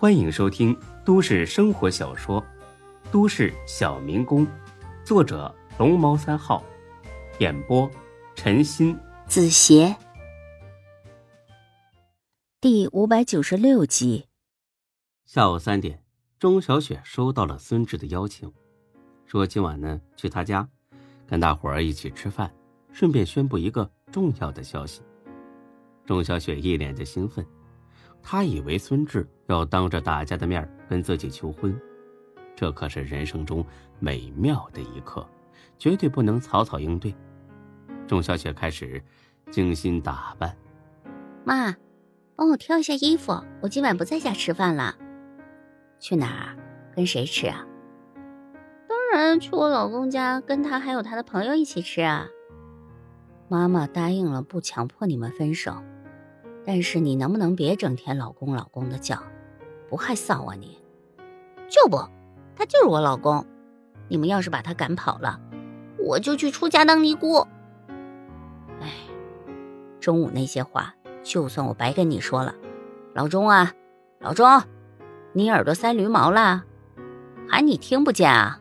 [0.00, 0.74] 欢迎收听
[1.04, 2.40] 都市生活小说
[3.12, 4.46] 《都市小民工》，
[5.04, 6.64] 作者龙猫三号，
[7.38, 7.86] 演播
[8.34, 9.94] 陈鑫、子邪，
[12.62, 14.24] 第五百九十六集。
[15.26, 16.02] 下午三点，
[16.38, 18.50] 钟小雪收到了孙志的邀请，
[19.26, 20.66] 说今晚呢去他家，
[21.26, 22.50] 跟大伙儿一起吃饭，
[22.90, 25.02] 顺便宣布一个重要的消息。
[26.06, 27.46] 钟小雪一脸的兴奋。
[28.22, 31.78] 他以为孙志要当着大家的面跟自己求婚，
[32.54, 33.64] 这可是人生中
[33.98, 35.26] 美妙的一刻，
[35.78, 37.14] 绝对不能草草应对。
[38.06, 39.02] 钟小雪开始
[39.50, 40.56] 精心打扮。
[41.44, 41.74] 妈，
[42.36, 44.96] 帮我挑一下衣服，我今晚不在家吃饭了。
[45.98, 46.56] 去哪儿？
[46.94, 47.64] 跟谁吃啊？
[48.88, 52.26] 当然去我老公家，跟他还有他的朋友一起吃啊。
[53.48, 55.74] 妈妈答应了，不强迫你们分手。
[56.72, 59.20] 但是你能不能别整天老公老公的叫，
[59.88, 60.78] 不害臊啊你？
[61.68, 61.96] 就不，
[62.54, 63.44] 他就是我老公。
[64.06, 65.40] 你们要是把他赶跑了，
[65.98, 67.40] 我就去出家当尼姑。
[68.80, 68.88] 哎，
[69.98, 72.54] 中午那些话，就算我白跟你说了，
[73.14, 73.72] 老钟啊，
[74.20, 74.46] 老钟，
[75.32, 76.62] 你耳朵塞驴毛了，
[77.48, 78.60] 喊你听不见啊？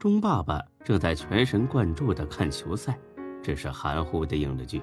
[0.00, 2.98] 钟爸爸正在全神贯注的看球赛，
[3.40, 4.82] 只是含糊的应了句：“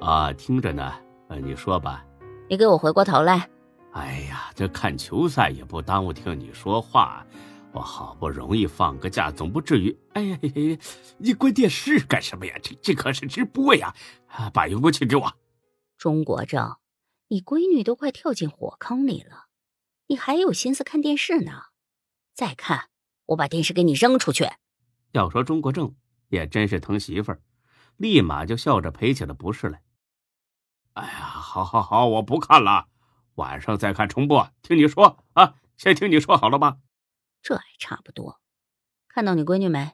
[0.00, 0.90] 啊，听着呢。”
[1.28, 2.04] 呃，你说吧，
[2.48, 3.48] 你给我回过头来。
[3.92, 7.26] 哎呀，这看球赛也不耽误听你说话。
[7.72, 9.96] 我好不容易放个假，总不至于……
[10.14, 10.38] 哎呀，
[11.18, 12.54] 你关电视干什么呀？
[12.62, 13.94] 这这可是直播呀！
[14.52, 15.32] 把遥控器给我。
[15.98, 16.76] 钟国正，
[17.28, 19.46] 你闺女都快跳进火坑里了，
[20.06, 21.52] 你还有心思看电视呢？
[22.34, 22.88] 再看，
[23.26, 24.46] 我把电视给你扔出去。
[25.12, 25.94] 要说钟国正
[26.28, 27.40] 也真是疼媳妇儿，
[27.98, 29.82] 立马就笑着赔起了不是来。
[30.98, 32.88] 哎呀，好，好，好，我不看了，
[33.36, 34.50] 晚上再看重播。
[34.62, 36.78] 听你说啊，先听你说好了吧。
[37.40, 38.40] 这还差不多。
[39.06, 39.92] 看到你闺女没？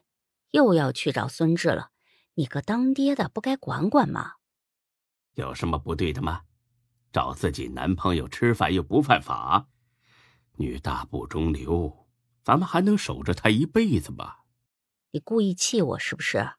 [0.49, 1.91] 又要去找孙志了。
[2.33, 4.33] 你个当爹的不该管管吗？
[5.35, 6.41] 有什么不对的吗？
[7.11, 9.67] 找自己男朋友吃饭又不犯法，
[10.57, 12.07] 女大不中留，
[12.43, 14.37] 咱们还能守着她一辈子吗？
[15.11, 16.53] 你故意气我是不是？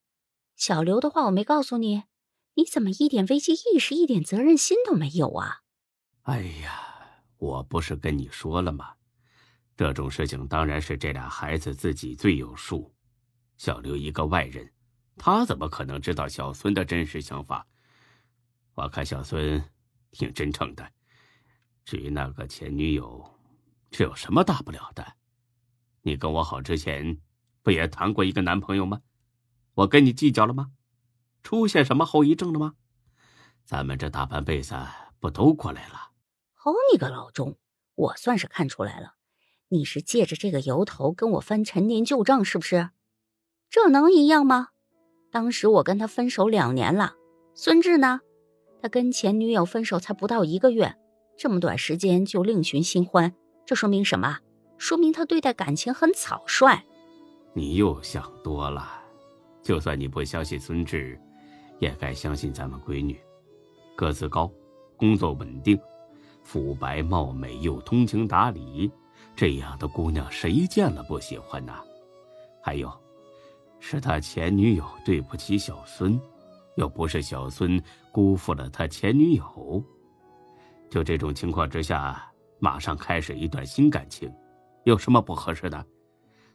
[0.55, 2.05] 小刘的话我没告诉你。
[2.57, 5.61] 你怎么一点危机意识、一点责任心都没有啊？
[6.23, 6.83] 哎呀，
[7.37, 8.95] 我不是跟你说了吗？
[9.77, 12.95] 这种事情当然是这俩孩子自己最有数。
[13.59, 14.73] 小刘一个外人，
[15.17, 17.67] 他怎么可能知道小孙的真实想法？
[18.75, 19.63] 我看小孙
[20.11, 20.91] 挺真诚的。
[21.85, 23.39] 至于那个前女友，
[23.91, 25.07] 这有什么大不了的？
[26.01, 27.21] 你跟我好之前，
[27.63, 29.03] 不也谈过一个男朋友吗？
[29.75, 30.73] 我跟你计较了吗？
[31.47, 32.75] 出现什么后遗症了吗？
[33.65, 34.75] 咱们这大半辈子
[35.21, 36.11] 不都过来了？
[36.55, 37.57] 好你个老钟，
[37.95, 39.13] 我算是看出来了，
[39.69, 42.91] 你是借着这个由头跟我翻陈年旧账，是不是？
[43.71, 44.71] 这能一样吗？
[45.31, 47.15] 当时我跟他分手两年了，
[47.55, 48.23] 孙志呢？
[48.83, 50.97] 他跟前女友分手才不到一个月，
[51.39, 53.33] 这么短时间就另寻新欢，
[53.65, 54.41] 这说明什么？
[54.79, 56.83] 说明他对待感情很草率。
[57.55, 59.01] 你又想多了，
[59.63, 61.17] 就算你不相信孙志。
[61.79, 63.19] 也该相信咱们闺女，
[63.95, 64.51] 个子高，
[64.97, 65.79] 工作稳定，
[66.43, 68.91] 肤白貌美又通情达理，
[69.35, 71.83] 这样的姑娘谁见了不喜欢呐？
[72.63, 72.93] 还有，
[73.79, 76.19] 是他前女友对不起小孙，
[76.77, 79.83] 又不是小孙辜负了他前女友。
[80.89, 84.33] 就这种情况之下，马上开始一段新感情，
[84.85, 85.85] 有什么不合适的？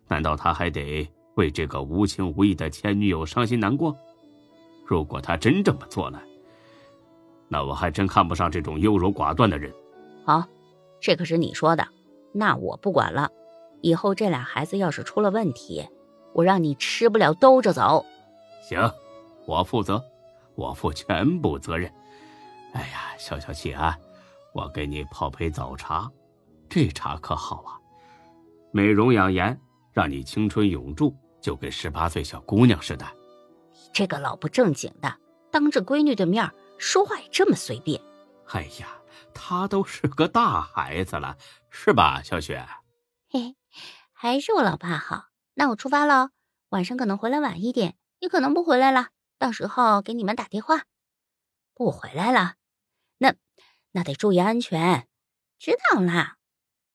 [0.07, 3.95] 难道他还得为这个无情无义的前女友伤心难过？
[4.91, 6.21] 如果他真这么做了，
[7.47, 9.73] 那我还真看不上这种优柔寡断的人。
[10.25, 10.43] 好，
[10.99, 11.87] 这可是你说的，
[12.33, 13.29] 那我不管了。
[13.79, 15.87] 以后这俩孩子要是出了问题，
[16.33, 18.05] 我让你吃不了兜着走。
[18.61, 18.77] 行，
[19.47, 20.03] 我负责，
[20.55, 21.89] 我负全部责任。
[22.73, 23.97] 哎呀，消消气啊！
[24.53, 26.11] 我给你泡杯早茶，
[26.67, 27.79] 这茶可好啊，
[28.73, 29.57] 美容养颜，
[29.93, 33.05] 让你青春永驻，就跟十八岁小姑娘似的。
[33.93, 35.17] 这个老不正经的，
[35.51, 38.01] 当着闺女的面说话也这么随便。
[38.47, 38.87] 哎呀，
[39.33, 41.37] 他都是个大孩子了，
[41.69, 42.65] 是吧，小雪？
[43.29, 43.55] 嘿，
[44.11, 45.25] 还是我老爸好。
[45.53, 46.29] 那我出发喽，
[46.69, 49.09] 晚上可能回来晚一点，也可能不回来了。
[49.37, 50.83] 到时候给你们打电话。
[51.73, 52.55] 不回来了，
[53.17, 53.35] 那
[53.91, 55.07] 那得注意安全。
[55.59, 56.37] 知道啦。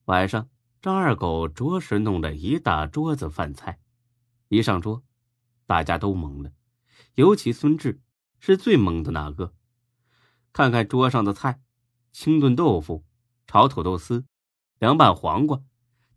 [0.07, 0.49] 晚上，
[0.81, 3.79] 张二狗着实弄了一大桌子饭菜，
[4.49, 5.03] 一上桌，
[5.67, 6.51] 大家都懵了。
[7.17, 8.03] 尤其孙志
[8.39, 9.55] 是最懵的那个，
[10.53, 11.63] 看看桌上的菜：
[12.13, 13.07] 清炖豆腐、
[13.47, 14.27] 炒土豆丝、
[14.79, 15.63] 凉拌黄瓜、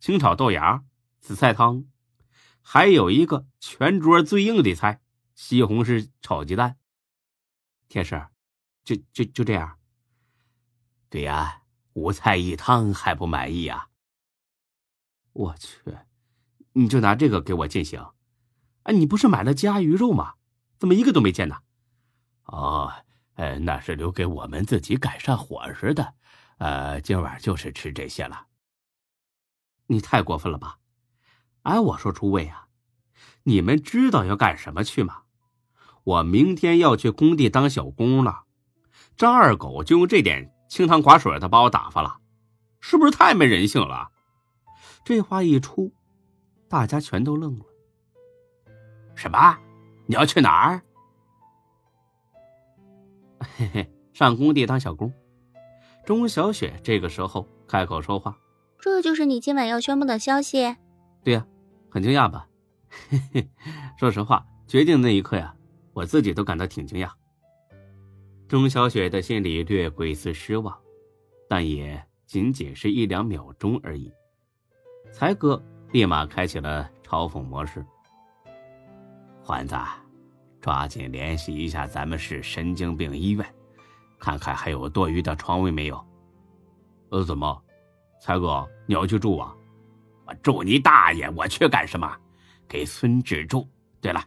[0.02, 0.84] 清炒豆芽、
[1.22, 1.86] 紫菜汤，
[2.62, 5.02] 还有一个全桌最硬的菜——
[5.36, 6.78] 西红柿炒鸡蛋。
[7.88, 8.28] 天师，
[8.84, 9.80] 就就就这样。
[11.10, 11.64] 对呀，
[11.94, 13.88] 五菜一汤还不满意呀？
[15.32, 15.80] 我去，
[16.74, 18.06] 你就拿这个给我进行？
[18.84, 20.34] 哎，你不是买了鸭鱼肉吗？
[20.80, 21.58] 怎么一个都没见呢？
[22.46, 22.92] 哦，
[23.36, 26.16] 呃，那是留给我们自己改善伙食的。
[26.58, 28.48] 呃，今晚就是吃这些了。
[29.88, 30.78] 你太过分了吧？
[31.64, 32.68] 哎，我说诸位啊，
[33.44, 35.24] 你们知道要干什么去吗？
[36.06, 38.46] 我明天要去工地当小工了，
[39.18, 42.20] 张二狗就用这点清汤寡水的把我打发了，
[42.80, 44.10] 是不是太没人性了？
[45.04, 45.94] 这话一出，
[46.68, 47.66] 大家全都愣了。
[49.16, 49.58] 什么？
[50.10, 50.82] 你要去哪儿？
[53.56, 55.14] 嘿嘿，上工地当小工。
[56.04, 58.36] 钟小雪这个时候开口说话
[58.82, 60.76] ：“这就是你今晚要宣布的消息
[61.24, 61.46] ？”“对呀，
[61.92, 62.48] 很惊讶吧
[63.12, 63.50] ？”“嘿嘿，
[64.00, 65.56] 说实话，决定那一刻呀，
[65.94, 67.12] 我自己都感到挺惊讶。”
[68.50, 70.76] 钟小雪的心里略过一丝失望，
[71.48, 74.12] 但也仅仅是一两秒钟而已。
[75.12, 77.86] 才哥立马开启了嘲讽模式
[79.50, 79.76] ：“环子，
[80.62, 83.44] 抓紧联系一下咱们市神经病医院。”
[84.20, 86.06] 看看还有多余的床位没有？
[87.10, 87.60] 呃，怎么，
[88.22, 89.56] 才哥你要去住啊？
[90.28, 91.28] 我住你大爷！
[91.32, 92.16] 我去干什么？
[92.68, 93.68] 给孙志住。
[94.00, 94.24] 对了，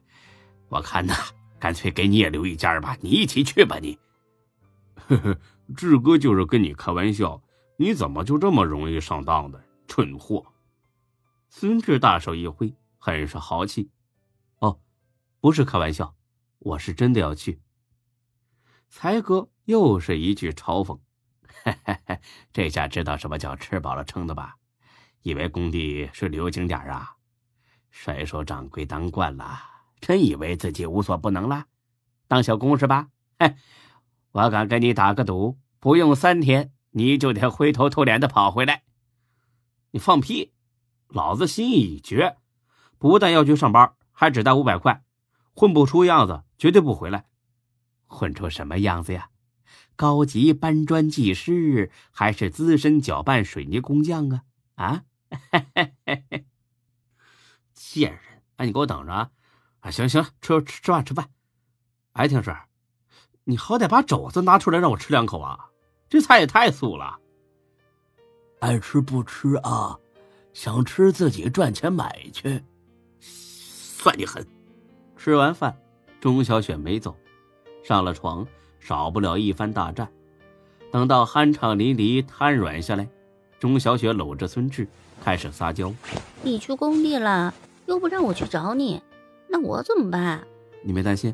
[0.69, 1.15] 我看呐，
[1.61, 3.79] 干脆给你也留一间吧，你一起去吧。
[3.81, 3.97] 你，
[5.07, 5.39] 呵呵，
[5.77, 7.41] 志哥就是跟你开玩笑，
[7.77, 10.45] 你怎么就这么容易上当的蠢货？
[11.49, 13.89] 孙志大手一挥，很是豪气。
[15.43, 16.15] 不是开玩笑，
[16.61, 17.61] 我是真的要去。
[18.89, 19.50] 才哥。
[19.65, 20.99] 又是一句嘲讽，
[22.53, 24.56] 这下知道什么叫吃饱了撑的吧？
[25.23, 27.17] 以为工地是旅游景点啊？
[27.91, 29.61] 甩手掌柜当惯了，
[30.00, 31.67] 真以为自己无所不能了？
[32.27, 33.09] 当小工是吧？
[33.38, 33.55] 嘿，
[34.33, 38.83] 我敢跟你打个赌，不用三天，你就得灰头土脸的跑回来。
[39.93, 40.55] 你放屁！
[41.06, 42.37] 老子心意已决，
[42.99, 45.05] 不但要去上班，还只带五百块，
[45.54, 47.26] 混不出样子，绝对不回来。
[48.06, 49.28] 混出什么样子呀？
[49.94, 54.43] 高级搬砖技师还是资深搅拌水泥工匠啊？
[54.75, 55.04] 啊！
[57.72, 58.20] 贱人！
[58.56, 59.31] 哎，你给我等着啊！
[59.81, 61.28] 啊，行行，吃吃吃饭吃饭。
[62.12, 62.56] 哎，听师，
[63.44, 65.70] 你好歹把肘子拿出来让我吃两口啊！
[66.08, 67.19] 这菜也太素了。
[68.60, 69.99] 爱吃不吃啊？
[70.52, 72.62] 想吃自己赚钱买去。
[73.20, 74.46] 算你狠！
[75.25, 75.73] 吃完饭，
[76.21, 77.15] 钟小雪没走，
[77.85, 78.45] 上了床。
[78.81, 80.09] 少不了一番大战，
[80.91, 83.09] 等到酣畅淋漓、瘫软下来，
[83.61, 84.89] 钟小雪搂着孙志
[85.23, 85.95] 开始撒娇
[86.43, 87.55] ：“你去工地了，
[87.87, 89.01] 又不让我去找你，
[89.47, 90.45] 那我怎么办？”
[90.83, 91.33] 你别担心，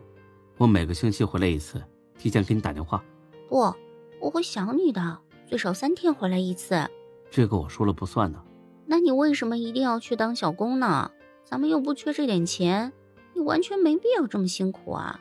[0.59, 1.83] 我每个星期回来一次，
[2.19, 3.03] 提前给你打电话。
[3.49, 3.75] 不，
[4.21, 6.87] 我会想你的，最少三天回来一次。
[7.31, 8.39] 这个我说了不算的。
[8.85, 11.11] 那你为什么一定要去当小工呢？
[11.47, 12.93] 咱们又不缺这点钱，
[13.39, 15.21] 你完全没必要这么辛苦啊。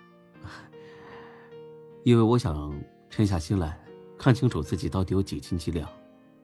[2.03, 2.73] 因为我想
[3.09, 3.79] 沉下心来，
[4.17, 5.87] 看清楚自己到底有几斤几两。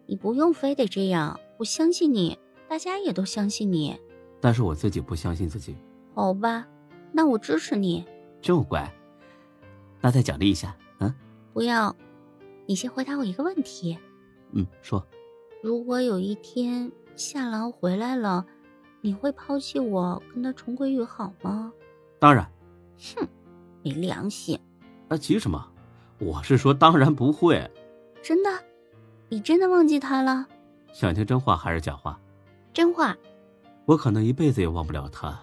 [0.05, 2.37] 你不用非得这样，我相信你，
[2.67, 3.99] 大家也都相信你。
[4.39, 5.75] 但是我自己不相信自己。
[6.13, 6.67] 好吧，
[7.11, 8.05] 那我支持你。
[8.41, 8.93] 这么乖，
[10.01, 11.11] 那再奖励一下，嗯？
[11.53, 11.95] 不要，
[12.67, 13.97] 你先回答我一个问题。
[14.51, 15.03] 嗯，说。
[15.63, 18.45] 如果有一天夏郎回来了，
[19.05, 21.73] 你会抛弃我，跟他重归于好吗？
[22.19, 22.49] 当然。
[23.17, 23.27] 哼，
[23.83, 24.57] 没良心。
[25.09, 25.69] 那急什么？
[26.19, 27.69] 我是说，当然不会。
[28.21, 28.49] 真的？
[29.27, 30.47] 你真的忘记他了？
[30.93, 32.17] 想听真话还是假话？
[32.71, 33.13] 真话。
[33.83, 35.37] 我可能一辈子也忘不了他，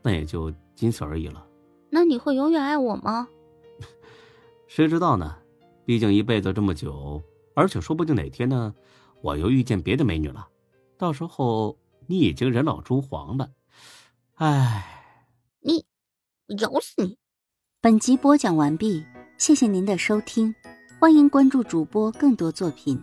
[0.00, 1.46] 那也就仅此而已了。
[1.90, 3.28] 那你会永远爱我吗？
[4.66, 5.36] 谁知道呢？
[5.84, 7.20] 毕竟一辈子这么久，
[7.54, 8.74] 而且说不定哪天呢，
[9.20, 10.48] 我又遇见别的美女了，
[10.96, 11.76] 到时候
[12.12, 13.52] 你已经人老珠黄了。
[14.34, 15.24] 唉，
[15.60, 15.86] 你，
[16.46, 17.16] 我咬死你！
[17.80, 19.02] 本集播讲完毕，
[19.38, 20.54] 谢谢您的收听，
[21.00, 23.02] 欢迎关注主播更多作品。